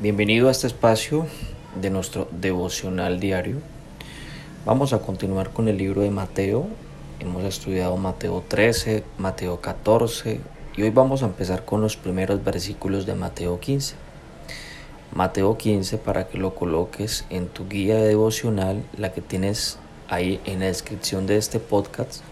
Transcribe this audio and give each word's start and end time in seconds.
Bienvenido 0.00 0.48
a 0.48 0.52
este 0.52 0.66
espacio 0.66 1.26
de 1.78 1.90
nuestro 1.90 2.26
devocional 2.32 3.20
diario. 3.20 3.58
Vamos 4.64 4.94
a 4.94 5.00
continuar 5.00 5.50
con 5.50 5.68
el 5.68 5.76
libro 5.76 6.00
de 6.00 6.10
Mateo. 6.10 6.68
Hemos 7.18 7.44
estudiado 7.44 7.98
Mateo 7.98 8.42
13, 8.48 9.04
Mateo 9.18 9.60
14 9.60 10.40
y 10.74 10.82
hoy 10.82 10.88
vamos 10.88 11.22
a 11.22 11.26
empezar 11.26 11.66
con 11.66 11.82
los 11.82 11.98
primeros 11.98 12.42
versículos 12.42 13.04
de 13.04 13.14
Mateo 13.14 13.60
15. 13.60 13.94
Mateo 15.14 15.58
15 15.58 15.98
para 15.98 16.28
que 16.28 16.38
lo 16.38 16.54
coloques 16.54 17.26
en 17.28 17.48
tu 17.48 17.68
guía 17.68 17.96
de 17.96 18.08
devocional, 18.08 18.82
la 18.96 19.12
que 19.12 19.20
tienes 19.20 19.76
ahí 20.08 20.40
en 20.46 20.60
la 20.60 20.66
descripción 20.66 21.26
de 21.26 21.36
este 21.36 21.60
podcast. 21.60 22.22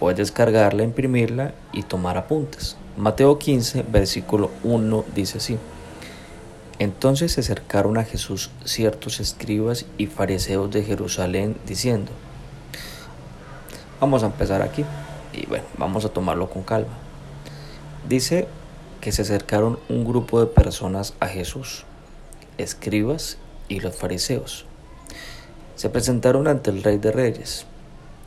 Puedes 0.00 0.16
descargarla, 0.16 0.82
imprimirla 0.82 1.52
y 1.74 1.82
tomar 1.82 2.16
apuntes. 2.16 2.78
Mateo 2.96 3.38
15, 3.38 3.84
versículo 3.86 4.50
1 4.64 5.04
dice 5.14 5.36
así. 5.36 5.58
Entonces 6.78 7.32
se 7.32 7.40
acercaron 7.40 7.96
a 7.96 8.04
Jesús 8.04 8.50
ciertos 8.64 9.18
escribas 9.18 9.86
y 9.96 10.06
fariseos 10.06 10.70
de 10.70 10.82
Jerusalén 10.82 11.56
diciendo, 11.66 12.12
vamos 13.98 14.22
a 14.22 14.26
empezar 14.26 14.60
aquí 14.60 14.84
y 15.32 15.46
bueno, 15.46 15.64
vamos 15.78 16.04
a 16.04 16.10
tomarlo 16.10 16.50
con 16.50 16.62
calma. 16.62 16.92
Dice 18.06 18.46
que 19.00 19.10
se 19.10 19.22
acercaron 19.22 19.78
un 19.88 20.04
grupo 20.04 20.38
de 20.38 20.46
personas 20.46 21.14
a 21.18 21.28
Jesús, 21.28 21.84
escribas 22.58 23.38
y 23.68 23.80
los 23.80 23.96
fariseos. 23.96 24.66
Se 25.76 25.88
presentaron 25.88 26.46
ante 26.46 26.70
el 26.70 26.82
rey 26.82 26.98
de 26.98 27.10
reyes, 27.10 27.64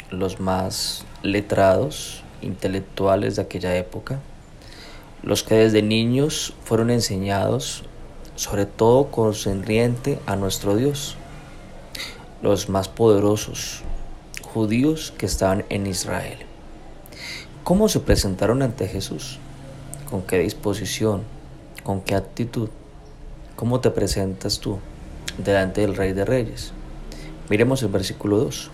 los 0.10 0.40
más 0.40 1.06
letrados, 1.22 2.24
intelectuales 2.42 3.36
de 3.36 3.44
aquella 3.44 3.76
época, 3.76 4.20
los 5.22 5.44
que 5.44 5.56
desde 5.56 5.82
niños 5.82 6.54
fueron 6.64 6.90
enseñados 6.90 7.84
sobre 8.40 8.66
todo 8.66 9.12
concerniente 9.12 10.18
a 10.26 10.38
nuestro 10.38 10.78
Dios, 10.78 11.18
los 12.42 12.70
más 12.70 12.88
poderosos 12.88 13.82
judíos 14.54 15.14
que 15.18 15.26
estaban 15.26 15.66
en 15.68 15.86
Israel. 15.88 16.38
¿Cómo 17.66 17.90
se 17.90 18.00
presentaron 18.00 18.62
ante 18.62 18.88
Jesús? 18.88 19.40
¿Con 20.10 20.22
qué 20.22 20.40
disposición? 20.40 21.24
¿Con 21.84 22.00
qué 22.00 22.16
actitud? 22.16 22.70
¿Cómo 23.58 23.82
te 23.82 23.90
presentas 23.92 24.62
tú 24.62 24.80
delante 25.38 25.82
del 25.82 25.98
Rey 25.98 26.14
de 26.14 26.24
Reyes? 26.24 26.72
Miremos 27.50 27.84
el 27.84 27.90
versículo 27.90 28.38
2. 28.38 28.72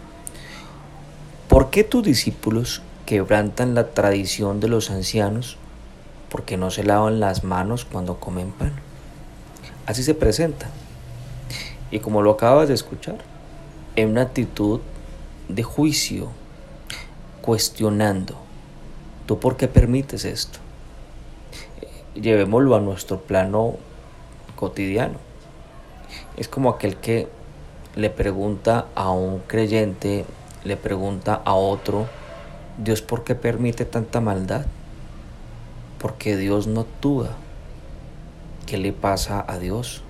¿Por 1.47 1.71
qué 1.71 1.83
tus 1.83 2.03
discípulos 2.03 2.83
quebrantan 3.07 3.73
la 3.73 3.95
tradición 3.95 4.59
de 4.59 4.67
los 4.67 4.91
ancianos 4.91 5.57
porque 6.29 6.55
no 6.55 6.69
se 6.69 6.83
lavan 6.83 7.19
las 7.19 7.43
manos 7.43 7.83
cuando 7.83 8.19
comen 8.19 8.51
pan? 8.51 8.84
Así 9.85 10.01
se 10.01 10.15
presenta. 10.15 10.69
Y 11.91 11.99
como 11.99 12.21
lo 12.21 12.31
acabas 12.31 12.67
de 12.67 12.73
escuchar, 12.73 13.17
en 13.95 14.09
una 14.09 14.23
actitud 14.23 14.81
de 15.47 15.61
juicio, 15.61 16.29
cuestionando, 17.41 18.35
¿tú 19.27 19.39
por 19.39 19.57
qué 19.57 19.67
permites 19.67 20.25
esto? 20.25 20.59
Llevémoslo 22.15 22.75
a 22.75 22.79
nuestro 22.79 23.21
plano 23.21 23.75
cotidiano. 24.55 25.19
Es 26.35 26.47
como 26.47 26.69
aquel 26.69 26.97
que 26.97 27.27
le 27.95 28.09
pregunta 28.09 28.87
a 28.95 29.11
un 29.11 29.39
creyente, 29.39 30.25
le 30.63 30.77
pregunta 30.77 31.41
a 31.45 31.53
otro, 31.53 32.07
Dios, 32.77 33.01
¿por 33.03 33.23
qué 33.23 33.35
permite 33.35 33.85
tanta 33.85 34.19
maldad? 34.19 34.65
Porque 35.99 36.35
Dios 36.35 36.65
no 36.65 36.81
actúa 36.81 37.35
¿qué 38.65 38.77
le 38.77 38.93
pasa 38.93 39.45
a 39.47 39.59
Dios? 39.59 40.01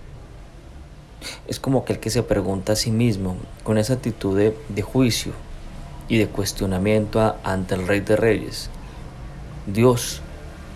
Es 1.47 1.59
como 1.59 1.79
aquel 1.79 1.99
que 1.99 2.09
se 2.09 2.23
pregunta 2.23 2.73
a 2.73 2.75
sí 2.75 2.91
mismo 2.91 3.37
con 3.63 3.77
esa 3.77 3.93
actitud 3.93 4.37
de, 4.37 4.81
juicio 4.81 5.33
y 6.07 6.17
de 6.17 6.27
cuestionamiento 6.27 7.35
ante 7.43 7.75
el 7.75 7.87
Rey 7.87 7.99
de 7.99 8.15
Reyes. 8.15 8.69
Dios, 9.65 10.21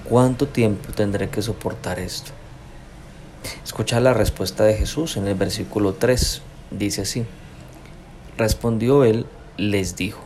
¿cuánto 0.06 0.48
tiempo 0.48 0.92
tendré 0.94 1.30
que 1.30 1.42
soportar 1.42 2.00
esto? 2.00 2.32
Escucha 3.64 4.00
la 4.00 4.14
respuesta 4.14 4.64
de 4.64 4.76
Jesús 4.76 5.18
en 5.18 5.28
el 5.28 5.36
versículo 5.36 5.94
3. 5.94 6.42
Dice 6.72 7.04
así. 7.04 7.26
Respondió 8.38 9.04
él, 9.04 9.26
les 9.58 9.96
dijo, 9.96 10.22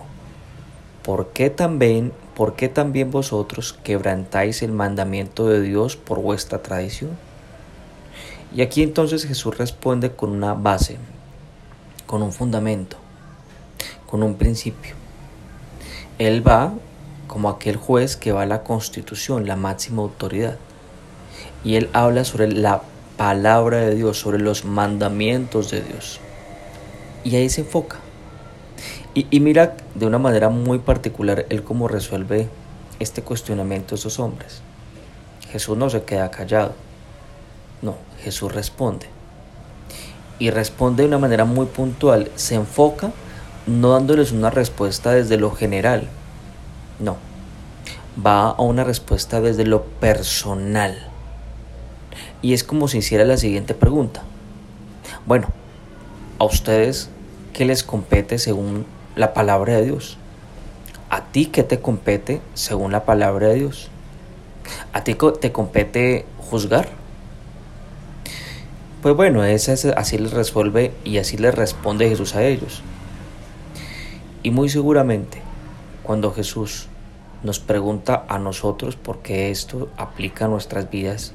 ¿por 1.03 1.31
qué 1.31 1.49
también, 1.49 2.13
por 2.35 2.55
qué 2.55 2.69
también 2.69 3.11
vosotros 3.11 3.73
quebrantáis 3.83 4.61
el 4.61 4.71
mandamiento 4.71 5.47
de 5.47 5.61
Dios 5.61 5.95
por 5.95 6.21
vuestra 6.21 6.61
tradición? 6.61 7.11
Y 8.53 8.61
aquí 8.61 8.83
entonces 8.83 9.25
Jesús 9.25 9.57
responde 9.57 10.11
con 10.11 10.29
una 10.29 10.53
base, 10.53 10.97
con 12.05 12.21
un 12.21 12.31
fundamento, 12.31 12.97
con 14.05 14.21
un 14.21 14.35
principio. 14.35 14.95
Él 16.19 16.47
va 16.47 16.73
como 17.27 17.49
aquel 17.49 17.77
juez 17.77 18.15
que 18.15 18.31
va 18.31 18.43
a 18.43 18.45
la 18.45 18.63
constitución, 18.63 19.47
la 19.47 19.55
máxima 19.55 20.03
autoridad. 20.03 20.57
Y 21.63 21.75
él 21.77 21.89
habla 21.93 22.25
sobre 22.25 22.47
la 22.51 22.83
palabra 23.17 23.77
de 23.77 23.95
Dios, 23.95 24.19
sobre 24.19 24.37
los 24.37 24.65
mandamientos 24.65 25.71
de 25.71 25.81
Dios. 25.81 26.19
Y 27.23 27.35
ahí 27.35 27.49
se 27.49 27.61
enfoca. 27.61 27.97
Y, 29.15 29.39
mira 29.39 29.77
de 29.93 30.05
una 30.07 30.17
manera 30.17 30.49
muy 30.49 30.79
particular 30.79 31.45
él 31.49 31.63
cómo 31.63 31.87
resuelve 31.87 32.49
este 32.99 33.21
cuestionamiento 33.21 33.95
de 33.95 33.99
esos 33.99 34.19
hombres. 34.19 34.61
Jesús 35.51 35.77
no 35.77 35.89
se 35.89 36.03
queda 36.03 36.31
callado. 36.31 36.73
No, 37.83 37.95
Jesús 38.23 38.53
responde. 38.53 39.07
Y 40.39 40.51
responde 40.51 41.03
de 41.03 41.09
una 41.09 41.19
manera 41.19 41.43
muy 41.43 41.65
puntual. 41.65 42.31
Se 42.35 42.55
enfoca 42.55 43.11
no 43.67 43.91
dándoles 43.91 44.31
una 44.31 44.49
respuesta 44.49 45.11
desde 45.11 45.37
lo 45.37 45.51
general. 45.51 46.07
No. 46.99 47.17
Va 48.25 48.51
a 48.51 48.61
una 48.61 48.85
respuesta 48.85 49.41
desde 49.41 49.65
lo 49.65 49.83
personal. 49.83 50.97
Y 52.41 52.53
es 52.53 52.63
como 52.63 52.87
si 52.87 52.99
hiciera 52.99 53.25
la 53.25 53.35
siguiente 53.35 53.73
pregunta. 53.73 54.23
Bueno, 55.25 55.49
a 56.39 56.45
ustedes, 56.45 57.09
¿qué 57.51 57.65
les 57.65 57.83
compete 57.83 58.39
según 58.39 58.85
la 59.17 59.33
palabra 59.33 59.75
de 59.75 59.83
Dios? 59.83 60.17
¿A 61.09 61.25
ti 61.25 61.47
qué 61.47 61.63
te 61.63 61.81
compete 61.81 62.41
según 62.53 62.93
la 62.93 63.03
palabra 63.03 63.49
de 63.49 63.55
Dios? 63.55 63.89
¿A 64.93 65.03
ti 65.03 65.17
te 65.41 65.51
compete 65.51 66.25
juzgar? 66.49 67.02
Pues 69.03 69.17
bueno, 69.17 69.41
así 69.41 70.17
les 70.17 70.31
resuelve 70.31 70.93
y 71.03 71.17
así 71.17 71.35
les 71.35 71.53
responde 71.53 72.07
Jesús 72.07 72.35
a 72.35 72.43
ellos. 72.45 72.81
Y 74.43 74.51
muy 74.51 74.69
seguramente, 74.69 75.41
cuando 76.03 76.31
Jesús 76.31 76.87
nos 77.43 77.59
pregunta 77.59 78.23
a 78.29 78.39
nosotros 78.39 78.95
por 78.95 79.19
qué 79.19 79.51
esto 79.51 79.89
aplica 79.97 80.45
a 80.45 80.47
nuestras 80.47 80.89
vidas, 80.89 81.33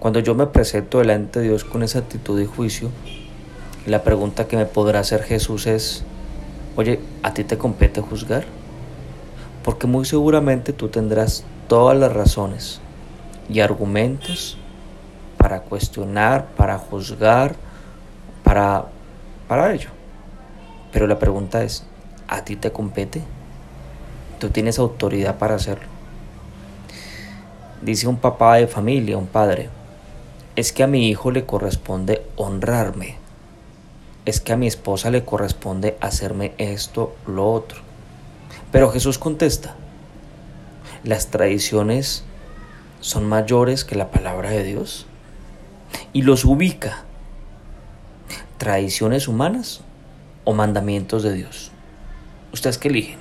cuando 0.00 0.18
yo 0.18 0.34
me 0.34 0.48
presento 0.48 0.98
delante 0.98 1.38
de 1.38 1.46
Dios 1.46 1.62
con 1.62 1.84
esa 1.84 2.00
actitud 2.00 2.36
de 2.36 2.46
juicio, 2.46 2.90
la 3.86 4.02
pregunta 4.02 4.48
que 4.48 4.56
me 4.56 4.66
podrá 4.66 4.98
hacer 4.98 5.22
Jesús 5.22 5.68
es, 5.68 6.02
oye, 6.74 6.98
¿a 7.22 7.32
ti 7.34 7.44
te 7.44 7.56
compete 7.56 8.00
juzgar? 8.00 8.46
Porque 9.62 9.86
muy 9.86 10.06
seguramente 10.06 10.72
tú 10.72 10.88
tendrás 10.88 11.44
todas 11.68 11.96
las 11.96 12.12
razones 12.12 12.80
y 13.48 13.60
argumentos 13.60 14.58
para 15.44 15.60
cuestionar, 15.60 16.46
para 16.56 16.78
juzgar, 16.78 17.54
para, 18.42 18.86
para 19.46 19.74
ello. 19.74 19.90
Pero 20.90 21.06
la 21.06 21.18
pregunta 21.18 21.62
es, 21.62 21.84
¿a 22.28 22.46
ti 22.46 22.56
te 22.56 22.72
compete? 22.72 23.20
¿Tú 24.38 24.48
tienes 24.48 24.78
autoridad 24.78 25.36
para 25.36 25.56
hacerlo? 25.56 25.84
Dice 27.82 28.08
un 28.08 28.16
papá 28.16 28.54
de 28.54 28.68
familia, 28.68 29.18
un 29.18 29.26
padre, 29.26 29.68
es 30.56 30.72
que 30.72 30.82
a 30.82 30.86
mi 30.86 31.10
hijo 31.10 31.30
le 31.30 31.44
corresponde 31.44 32.22
honrarme. 32.36 33.16
Es 34.24 34.40
que 34.40 34.54
a 34.54 34.56
mi 34.56 34.66
esposa 34.66 35.10
le 35.10 35.26
corresponde 35.26 35.98
hacerme 36.00 36.54
esto, 36.56 37.14
lo 37.26 37.52
otro. 37.52 37.82
Pero 38.72 38.90
Jesús 38.90 39.18
contesta, 39.18 39.74
las 41.02 41.26
tradiciones 41.26 42.24
son 43.02 43.28
mayores 43.28 43.84
que 43.84 43.94
la 43.94 44.10
palabra 44.10 44.48
de 44.48 44.64
Dios 44.64 45.06
y 46.14 46.22
los 46.22 46.44
ubica. 46.46 47.02
¿Tradiciones 48.56 49.28
humanas 49.28 49.82
o 50.44 50.54
mandamientos 50.54 51.22
de 51.24 51.34
Dios? 51.34 51.72
¿Ustedes 52.52 52.78
qué 52.78 52.88
eligen? 52.88 53.18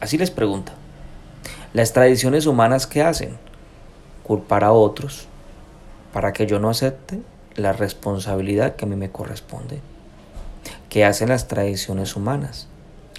Así 0.00 0.18
les 0.18 0.32
pregunta. 0.32 0.74
Las 1.72 1.92
tradiciones 1.92 2.46
humanas 2.46 2.86
¿qué 2.86 3.02
hacen? 3.02 3.38
Culpar 4.24 4.64
a 4.64 4.72
otros 4.72 5.28
para 6.12 6.32
que 6.32 6.46
yo 6.46 6.58
no 6.58 6.68
acepte 6.68 7.22
la 7.54 7.72
responsabilidad 7.72 8.74
que 8.74 8.84
a 8.86 8.88
mí 8.88 8.96
me 8.96 9.10
corresponde. 9.10 9.80
¿Qué 10.90 11.04
hacen 11.04 11.28
las 11.28 11.46
tradiciones 11.46 12.16
humanas? 12.16 12.66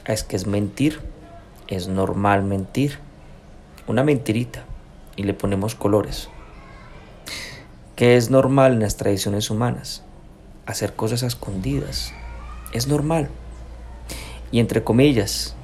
Es 0.05 0.23
que 0.23 0.35
es 0.35 0.47
mentir, 0.47 0.99
es 1.67 1.87
normal 1.87 2.43
mentir. 2.43 2.99
Una 3.87 4.03
mentirita 4.03 4.65
y 5.15 5.23
le 5.23 5.33
ponemos 5.33 5.75
colores. 5.75 6.29
Es 8.03 8.29
normal 8.29 8.73
en 8.73 8.79
las 8.79 8.97
tradiciones 8.97 9.50
humanas, 9.50 10.03
hacer 10.65 10.94
cosas 10.94 11.23
a 11.23 11.27
escondidas. 11.27 12.11
Es 12.71 12.88
normal. 12.88 13.29
Y 14.51 14.59
entre 14.59 14.83
comillas, 14.83 15.55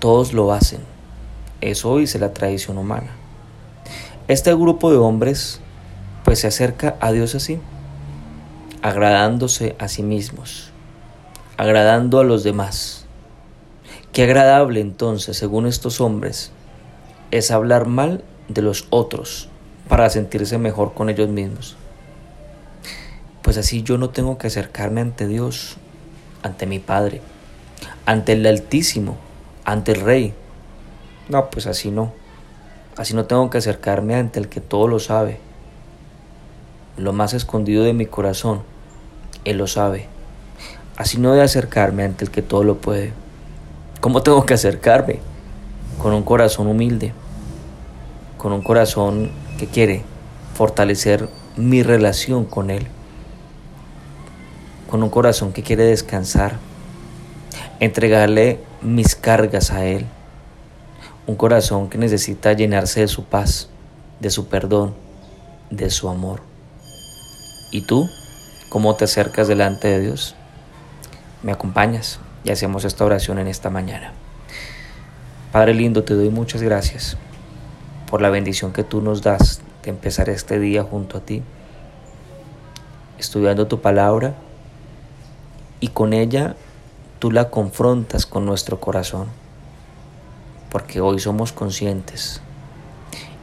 todos 0.00 0.32
lo 0.32 0.52
hacen. 0.52 0.80
Eso 1.60 1.96
dice 1.98 2.18
la 2.18 2.34
tradición 2.34 2.78
humana. 2.78 3.10
Este 4.28 4.52
grupo 4.54 4.90
de 4.90 4.98
hombres 4.98 5.60
pues 6.24 6.40
se 6.40 6.48
acerca 6.48 6.96
a 7.00 7.12
Dios 7.12 7.34
así, 7.34 7.60
agradándose 8.82 9.76
a 9.78 9.88
sí 9.88 10.02
mismos, 10.02 10.70
agradando 11.56 12.18
a 12.20 12.24
los 12.24 12.44
demás. 12.44 13.06
Qué 14.12 14.24
agradable 14.24 14.80
entonces, 14.80 15.36
según 15.36 15.66
estos 15.66 16.00
hombres, 16.00 16.52
es 17.30 17.50
hablar 17.50 17.86
mal 17.86 18.24
de 18.48 18.62
los 18.62 18.86
otros 18.90 19.48
para 19.92 20.08
sentirse 20.08 20.56
mejor 20.56 20.94
con 20.94 21.10
ellos 21.10 21.28
mismos. 21.28 21.76
Pues 23.42 23.58
así 23.58 23.82
yo 23.82 23.98
no 23.98 24.08
tengo 24.08 24.38
que 24.38 24.46
acercarme 24.46 25.02
ante 25.02 25.28
Dios, 25.28 25.76
ante 26.42 26.64
mi 26.64 26.78
Padre, 26.78 27.20
ante 28.06 28.32
el 28.32 28.46
Altísimo, 28.46 29.18
ante 29.66 29.92
el 29.92 30.00
Rey. 30.00 30.32
No, 31.28 31.50
pues 31.50 31.66
así 31.66 31.90
no. 31.90 32.10
Así 32.96 33.12
no 33.12 33.26
tengo 33.26 33.50
que 33.50 33.58
acercarme 33.58 34.14
ante 34.14 34.40
el 34.40 34.48
que 34.48 34.62
todo 34.62 34.88
lo 34.88 34.98
sabe. 34.98 35.40
Lo 36.96 37.12
más 37.12 37.34
escondido 37.34 37.84
de 37.84 37.92
mi 37.92 38.06
corazón, 38.06 38.62
Él 39.44 39.58
lo 39.58 39.66
sabe. 39.66 40.06
Así 40.96 41.18
no 41.18 41.34
de 41.34 41.42
acercarme 41.42 42.04
ante 42.04 42.24
el 42.24 42.30
que 42.30 42.40
todo 42.40 42.64
lo 42.64 42.78
puede. 42.78 43.12
¿Cómo 44.00 44.22
tengo 44.22 44.46
que 44.46 44.54
acercarme? 44.54 45.20
Con 46.00 46.14
un 46.14 46.22
corazón 46.22 46.66
humilde, 46.66 47.12
con 48.38 48.54
un 48.54 48.62
corazón 48.62 49.41
que 49.58 49.66
quiere 49.66 50.02
fortalecer 50.54 51.28
mi 51.56 51.82
relación 51.82 52.44
con 52.44 52.70
Él, 52.70 52.86
con 54.90 55.02
un 55.02 55.10
corazón 55.10 55.52
que 55.52 55.62
quiere 55.62 55.84
descansar, 55.84 56.58
entregarle 57.80 58.60
mis 58.80 59.14
cargas 59.14 59.70
a 59.70 59.84
Él, 59.84 60.06
un 61.26 61.36
corazón 61.36 61.88
que 61.88 61.98
necesita 61.98 62.52
llenarse 62.52 63.00
de 63.00 63.08
su 63.08 63.24
paz, 63.24 63.68
de 64.20 64.30
su 64.30 64.48
perdón, 64.48 64.94
de 65.70 65.90
su 65.90 66.08
amor. 66.08 66.42
¿Y 67.70 67.86
tú? 67.86 68.08
¿Cómo 68.68 68.94
te 68.96 69.04
acercas 69.04 69.48
delante 69.48 69.88
de 69.88 70.00
Dios? 70.00 70.34
¿Me 71.42 71.52
acompañas? 71.52 72.18
Y 72.44 72.50
hacemos 72.50 72.84
esta 72.84 73.04
oración 73.04 73.38
en 73.38 73.48
esta 73.48 73.70
mañana. 73.70 74.12
Padre 75.52 75.74
lindo, 75.74 76.02
te 76.04 76.14
doy 76.14 76.30
muchas 76.30 76.62
gracias 76.62 77.16
por 78.12 78.20
la 78.20 78.28
bendición 78.28 78.74
que 78.74 78.84
tú 78.84 79.00
nos 79.00 79.22
das 79.22 79.62
de 79.82 79.88
empezar 79.88 80.28
este 80.28 80.58
día 80.58 80.82
junto 80.82 81.16
a 81.16 81.22
ti, 81.22 81.42
estudiando 83.18 83.68
tu 83.68 83.80
palabra 83.80 84.34
y 85.80 85.88
con 85.88 86.12
ella 86.12 86.54
tú 87.20 87.30
la 87.30 87.48
confrontas 87.48 88.26
con 88.26 88.44
nuestro 88.44 88.78
corazón, 88.80 89.28
porque 90.70 91.00
hoy 91.00 91.20
somos 91.20 91.52
conscientes 91.52 92.42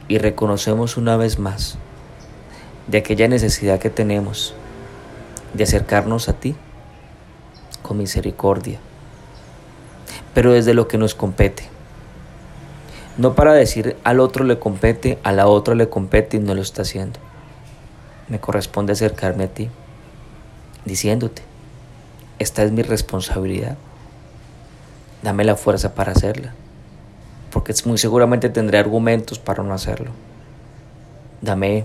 y 0.08 0.20
reconocemos 0.20 0.98
una 0.98 1.18
vez 1.18 1.40
más 1.40 1.80
de 2.86 3.00
aquella 3.00 3.28
necesidad 3.28 3.80
que 3.80 3.90
tenemos 3.90 4.54
de 5.56 5.64
acercarnos 5.64 6.30
a 6.30 6.34
ti 6.34 6.56
con 7.82 7.98
misericordia, 7.98 8.78
pero 10.36 10.54
desde 10.54 10.76
lo 10.76 10.88
que 10.88 11.00
nos 11.00 11.16
compete 11.16 11.79
no 13.20 13.36
para 13.36 13.52
decir 13.52 13.98
al 14.06 14.22
otro 14.22 14.46
le 14.46 14.60
compete, 14.60 15.20
a 15.24 15.34
la 15.34 15.46
otra 15.46 15.76
le 15.76 15.90
compete 15.90 16.38
y 16.38 16.40
no 16.40 16.56
lo 16.56 16.62
está 16.62 16.84
haciendo. 16.84 17.20
Me 18.30 18.40
corresponde 18.40 18.94
acercarme 18.94 19.44
a 19.44 19.48
ti, 19.50 19.70
diciéndote, 20.86 21.42
esta 22.40 22.64
es 22.64 22.72
mi 22.72 22.82
responsabilidad. 22.82 23.76
Dame 25.22 25.44
la 25.44 25.58
fuerza 25.58 25.96
para 25.96 26.14
hacerla, 26.14 26.54
porque 27.52 27.74
muy 27.84 27.98
seguramente 27.98 28.48
tendré 28.48 28.78
argumentos 28.78 29.38
para 29.38 29.64
no 29.64 29.74
hacerlo. 29.74 30.12
Dame 31.42 31.84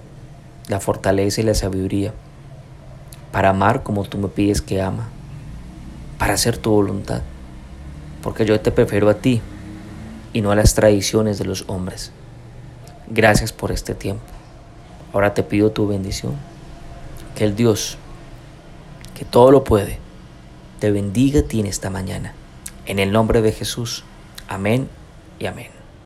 la 0.68 0.78
fortaleza 0.78 1.40
y 1.40 1.44
la 1.44 1.54
sabiduría 1.54 2.12
para 3.32 3.50
amar 3.50 3.82
como 3.82 4.04
tú 4.04 4.18
me 4.18 4.28
pides 4.28 4.62
que 4.62 4.80
ama, 4.80 5.08
para 6.16 6.34
hacer 6.34 6.58
tu 6.58 6.70
voluntad, 6.70 7.22
porque 8.22 8.44
yo 8.44 8.60
te 8.60 8.70
prefiero 8.70 9.10
a 9.10 9.14
ti 9.14 9.42
y 10.34 10.42
no 10.42 10.50
a 10.50 10.56
las 10.56 10.74
tradiciones 10.74 11.38
de 11.38 11.46
los 11.46 11.64
hombres. 11.68 12.12
Gracias 13.06 13.52
por 13.52 13.72
este 13.72 13.94
tiempo. 13.94 14.24
Ahora 15.14 15.32
te 15.32 15.42
pido 15.42 15.70
tu 15.70 15.86
bendición. 15.86 16.34
Que 17.34 17.44
el 17.44 17.56
Dios, 17.56 17.96
que 19.16 19.24
todo 19.24 19.50
lo 19.50 19.64
puede, 19.64 19.98
te 20.80 20.90
bendiga 20.90 21.40
a 21.40 21.44
ti 21.44 21.60
en 21.60 21.66
esta 21.66 21.88
mañana. 21.88 22.34
En 22.84 22.98
el 22.98 23.12
nombre 23.12 23.40
de 23.40 23.52
Jesús. 23.52 24.04
Amén 24.48 24.88
y 25.38 25.46
amén. 25.46 25.73